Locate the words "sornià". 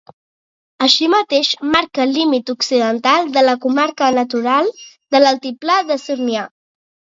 6.09-6.51